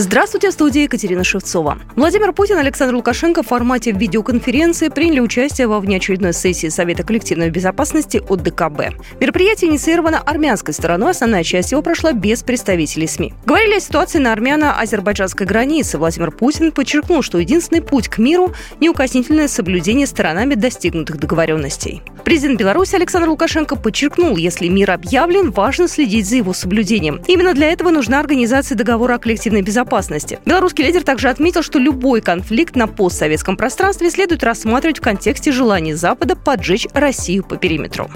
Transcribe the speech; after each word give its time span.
Здравствуйте, 0.00 0.50
в 0.50 0.52
студии 0.52 0.82
Екатерина 0.82 1.24
Шевцова. 1.24 1.76
Владимир 1.96 2.32
Путин 2.32 2.56
и 2.58 2.60
Александр 2.60 2.94
Лукашенко 2.94 3.42
в 3.42 3.48
формате 3.48 3.90
видеоконференции 3.90 4.90
приняли 4.90 5.18
участие 5.18 5.66
во 5.66 5.80
внеочередной 5.80 6.32
сессии 6.32 6.68
Совета 6.68 7.02
коллективной 7.02 7.50
безопасности 7.50 8.22
от 8.28 8.40
ДКБ. 8.44 8.94
Мероприятие 9.18 9.72
инициировано 9.72 10.20
армянской 10.20 10.72
стороной, 10.72 11.10
основная 11.10 11.42
часть 11.42 11.72
его 11.72 11.82
прошла 11.82 12.12
без 12.12 12.44
представителей 12.44 13.08
СМИ. 13.08 13.34
Говорили 13.44 13.78
о 13.78 13.80
ситуации 13.80 14.20
на 14.20 14.32
армяно-азербайджанской 14.32 15.44
границе. 15.48 15.98
Владимир 15.98 16.30
Путин 16.30 16.70
подчеркнул, 16.70 17.22
что 17.22 17.38
единственный 17.38 17.82
путь 17.82 18.06
к 18.06 18.18
миру– 18.18 18.54
неукоснительное 18.80 19.48
соблюдение 19.48 20.06
сторонами 20.06 20.54
достигнутых 20.54 21.18
договоренностей. 21.18 22.02
Президент 22.24 22.60
Беларуси 22.60 22.94
Александр 22.94 23.30
Лукашенко 23.30 23.74
подчеркнул, 23.74 24.36
если 24.36 24.68
мир 24.68 24.92
объявлен, 24.92 25.50
важно 25.50 25.88
следить 25.88 26.28
за 26.28 26.36
его 26.36 26.52
соблюдением. 26.52 27.20
Именно 27.26 27.52
для 27.54 27.72
этого 27.72 27.90
нужна 27.90 28.20
организация 28.20 28.76
договора 28.76 29.14
о 29.14 29.18
коллективной 29.18 29.62
безопасности 29.62 29.87
безопасности. 29.88 30.38
Белорусский 30.44 30.84
лидер 30.84 31.02
также 31.02 31.28
отметил, 31.28 31.62
что 31.62 31.78
любой 31.78 32.20
конфликт 32.20 32.76
на 32.76 32.86
постсоветском 32.86 33.56
пространстве 33.56 34.10
следует 34.10 34.44
рассматривать 34.44 34.98
в 34.98 35.02
контексте 35.02 35.52
желания 35.52 35.96
Запада 35.96 36.36
поджечь 36.36 36.86
Россию 36.92 37.44
по 37.44 37.56
периметру. 37.56 38.10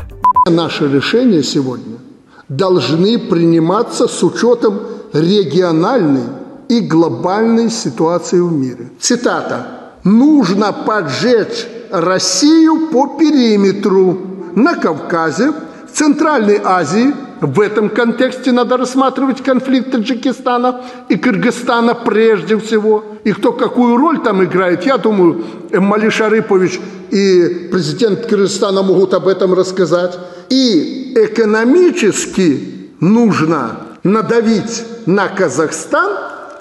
Наши 0.49 0.89
решения 0.89 1.43
сегодня 1.43 1.99
должны 2.49 3.19
приниматься 3.19 4.07
с 4.07 4.23
учетом 4.23 4.81
региональной 5.13 6.25
и 6.69 6.81
глобальной 6.81 7.71
ситуации 7.71 8.41
в 8.41 8.53
мире. 8.53 8.91
Цитата. 9.01 9.67
«Нужно 10.05 10.73
поджечь 10.73 11.67
Россию 11.91 12.89
по 12.93 13.07
периметру 13.19 14.19
на 14.57 14.75
Кавказе, 14.75 15.53
в 15.53 15.97
Центральной 15.97 16.61
Азии, 16.65 17.15
в 17.43 17.61
этом 17.61 17.91
контексте 17.91 18.53
надо 18.53 18.77
рассматривать 18.77 19.43
конфликт 19.43 19.91
Таджикистана 19.91 20.83
и 21.09 21.17
Кыргызстана 21.17 21.95
прежде 21.95 22.57
всего. 22.57 23.05
И 23.25 23.33
кто 23.33 23.53
какую 23.53 23.97
роль 23.97 24.23
там 24.23 24.45
играет, 24.45 24.87
я 24.87 24.97
думаю, 24.97 25.45
Мали 25.73 26.09
Шарыпович 26.09 26.81
и 27.11 27.69
президент 27.73 28.27
Кыргызстана 28.27 28.83
могут 28.83 29.13
об 29.13 29.27
этом 29.27 29.55
рассказать. 29.55 30.17
И 30.51 31.15
экономически 31.17 32.91
нужно 33.01 33.77
надавить 34.05 34.85
на 35.07 35.27
Казахстан, 35.27 36.13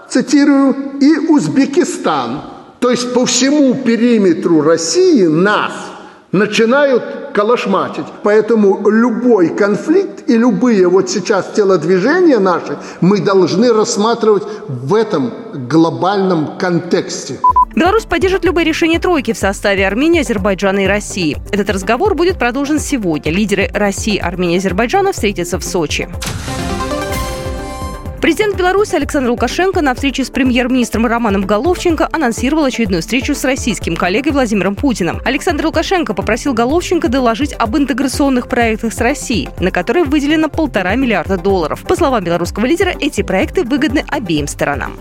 цитирую, 0.09 0.76
и 1.00 1.28
Узбекистан. 1.30 2.42
То 2.80 2.90
есть 2.90 3.14
по 3.14 3.28
всему 3.28 3.76
периметру 3.76 4.62
России 4.62 5.28
нас 5.28 5.74
начинают 6.32 7.04
калашматить. 7.34 8.06
Поэтому 8.24 8.90
любой 8.90 9.50
конфликт 9.50 10.30
и 10.30 10.38
любые 10.38 10.88
вот 10.88 11.10
сейчас 11.10 11.52
телодвижения 11.56 12.40
наши 12.40 12.78
мы 13.02 13.22
должны 13.22 13.74
рассматривать 13.74 14.44
в 14.68 14.94
этом 14.94 15.34
глобальном 15.54 16.58
контексте. 16.58 17.40
Беларусь 17.76 18.04
поддержит 18.04 18.44
любые 18.44 18.66
решения 18.66 19.00
тройки 19.00 19.32
в 19.32 19.38
составе 19.38 19.88
Армении, 19.88 20.22
Азербайджана 20.22 20.80
и 20.84 20.88
России. 20.88 21.38
Этот 21.52 21.70
разговор 21.70 22.16
будет 22.16 22.38
продолжен 22.38 22.80
сегодня. 22.80 23.32
Лидеры 23.32 23.70
России, 23.74 24.18
Армении 24.18 24.56
и 24.56 24.58
Азербайджана 24.58 25.14
встретятся 25.14 25.58
в 25.58 25.64
Сочи. 25.64 26.09
Президент 28.22 28.56
Беларуси 28.56 28.96
Александр 28.96 29.32
Лукашенко 29.32 29.82
на 29.82 29.96
встрече 29.96 30.24
с 30.24 30.30
премьер-министром 30.30 31.08
Романом 31.08 31.42
Головченко 31.42 32.08
анонсировал 32.12 32.66
очередную 32.66 33.02
встречу 33.02 33.34
с 33.34 33.44
российским 33.44 33.96
коллегой 33.96 34.32
Владимиром 34.32 34.76
Путиным. 34.76 35.20
Александр 35.26 35.66
Лукашенко 35.66 36.14
попросил 36.14 36.54
Головченко 36.54 37.10
доложить 37.10 37.54
об 37.54 37.76
интеграционных 37.76 38.48
проектах 38.48 38.94
с 38.94 39.00
Россией, 39.00 39.50
на 39.60 39.72
которые 39.72 40.06
выделено 40.06 40.50
полтора 40.50 40.96
миллиарда 40.96 41.38
долларов. 41.38 41.82
По 41.82 41.96
словам 41.96 42.24
белорусского 42.24 42.68
лидера, 42.68 42.94
эти 43.00 43.24
проекты 43.24 43.64
выгодны 43.64 44.06
обеим 44.08 44.48
сторонам. 44.48 45.00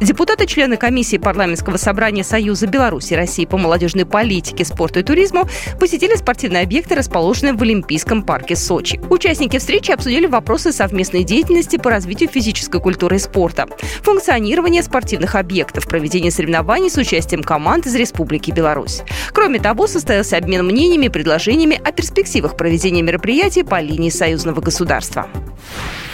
Депутаты, 0.00 0.46
члены 0.46 0.76
комиссии 0.76 1.16
парламентского 1.16 1.78
собрания 1.78 2.22
Союза 2.22 2.66
Беларуси 2.66 3.14
и 3.14 3.16
России 3.16 3.46
по 3.46 3.56
молодежной 3.56 4.04
политике, 4.04 4.64
спорту 4.64 5.00
и 5.00 5.02
туризму 5.02 5.48
посетили 5.80 6.14
спортивные 6.16 6.64
объекты, 6.64 6.94
расположенные 6.94 7.54
в 7.54 7.62
Олимпийском 7.62 8.22
парке 8.22 8.56
Сочи. 8.56 9.00
Участники 9.08 9.58
встречи 9.58 9.90
обсудили 9.90 10.26
вопросы 10.26 10.70
совместной 10.72 11.24
деятельности 11.24 11.76
по 11.78 11.90
развитию 11.90 12.28
физической 12.28 12.78
культуры 12.78 13.16
и 13.16 13.18
спорта, 13.18 13.66
функционирование 14.02 14.82
спортивных 14.82 15.34
объектов, 15.34 15.86
проведение 15.86 16.30
соревнований 16.30 16.90
с 16.90 16.98
участием 16.98 17.42
команд 17.42 17.86
из 17.86 17.94
Республики 17.94 18.50
Беларусь. 18.50 19.02
Кроме 19.32 19.60
того, 19.60 19.86
состоялся 19.86 20.36
обмен 20.36 20.66
мнениями 20.66 21.06
и 21.06 21.10
предложениями 21.10 21.80
о 21.82 21.90
перспективах 21.90 22.58
проведения 22.58 23.02
мероприятий 23.02 23.62
по 23.62 23.80
линии 23.80 24.10
союзного 24.10 24.60
государства. 24.60 25.26